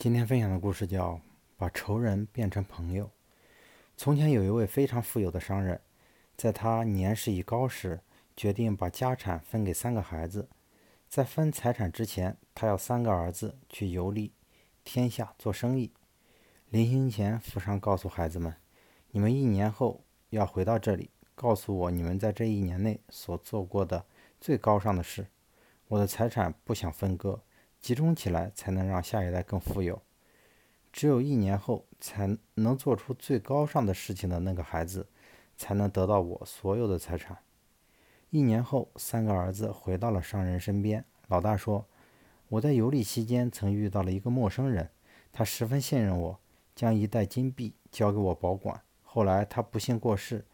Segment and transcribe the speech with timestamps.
[0.00, 1.12] 今天分享的故事叫
[1.58, 3.04] 《把仇人变成朋友》。
[3.98, 5.78] 从前有一位非常富有的商人，
[6.38, 8.00] 在他年事已高时，
[8.34, 10.48] 决定把家产分给三个孩子。
[11.06, 14.32] 在分财产之前，他要三个儿子去游历
[14.84, 15.92] 天下做生意。
[16.70, 18.56] 临行前，富商告诉孩子们
[19.12, 24.06] ：“你们一年后要回到这里，告诉我你们在这一年内所做过的
[24.40, 25.26] 最高尚的事。
[25.88, 27.42] 我的财产不想分割。”
[27.80, 30.02] 集中起来，才能让下一代更富有。
[30.92, 35.08] 只有一年后才能做出最高尚的事情的那个孩子，
[35.56, 37.38] 才能得到我所有的财产。
[38.30, 41.04] 一年后，三个儿子回到了商人身边。
[41.28, 41.86] 老大说
[42.48, 44.90] ：“我在游历期间曾遇到了一个陌生人，
[45.32, 46.40] 他十分信任我，
[46.74, 48.80] 将一袋金币交给我保管。
[49.02, 50.44] 后来他不幸过世，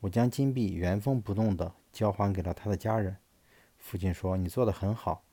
[0.00, 3.16] 我将金币原封不动地交还给了他的家人。”
[3.76, 5.24] 父亲说：“你做得很好。”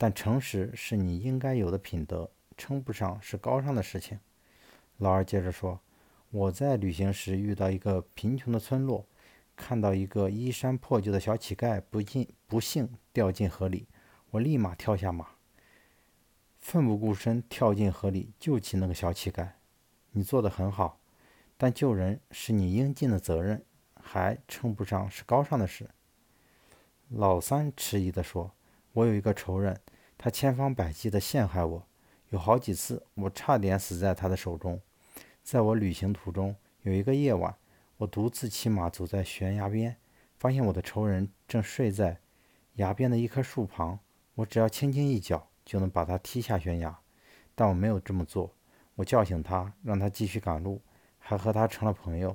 [0.00, 4.20] 但诚实是你应该有的品德，称不上是高尚的事情。
[4.98, 5.80] 老二接着说
[6.30, 9.04] ：“我在旅行时遇到一个贫穷的村落，
[9.56, 13.88] 看到一个衣衫破旧的小乞丐不幸不幸掉进河里，
[14.30, 15.30] 我立马跳下马，
[16.60, 19.48] 奋不顾身跳进河里救起那个小乞丐。
[20.12, 21.00] 你做得很好，
[21.56, 23.64] 但救人是你应尽的责任，
[24.00, 25.90] 还称不上是高尚的事。”
[27.10, 28.54] 老三迟疑地说。
[28.98, 29.80] 我有一个仇人，
[30.16, 31.86] 他千方百计地陷害我，
[32.30, 34.80] 有好几次我差点死在他的手中。
[35.44, 37.54] 在我旅行途中，有一个夜晚，
[37.98, 39.96] 我独自骑马走在悬崖边，
[40.36, 42.18] 发现我的仇人正睡在
[42.74, 44.00] 崖边的一棵树旁。
[44.34, 46.98] 我只要轻轻一脚，就能把他踢下悬崖，
[47.54, 48.52] 但我没有这么做。
[48.96, 50.82] 我叫醒他，让他继续赶路，
[51.20, 52.34] 还和他成了朋友。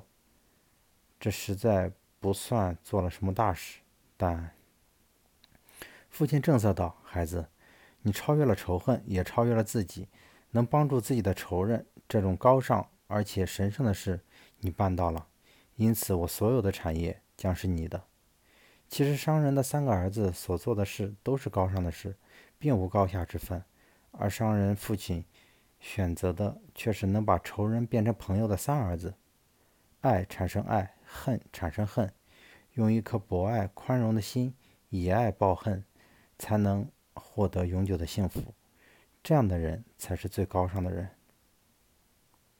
[1.20, 3.80] 这实在不算做了什么大事，
[4.16, 4.54] 但……
[6.14, 7.48] 父亲正色道：“孩子，
[8.02, 10.06] 你超越了仇恨，也超越了自己，
[10.52, 14.20] 能帮助自己的仇人，这种高尚而且神圣的事，
[14.60, 15.26] 你办到了。
[15.74, 18.04] 因此，我所有的产业将是你的。”
[18.88, 22.14] 其实，商人的三个儿子所做的事都是高尚的事，
[22.60, 23.60] 并无高下之分，
[24.12, 25.24] 而商人父亲
[25.80, 29.12] 选择的却是能把仇人变成朋友的三儿子。
[30.02, 32.08] 爱产生爱，恨产生恨，
[32.74, 34.54] 用一颗博爱宽容的心，
[34.90, 35.84] 以爱报恨。
[36.38, 38.54] 才能获得永久的幸福，
[39.22, 41.08] 这样的人才是最高尚的人。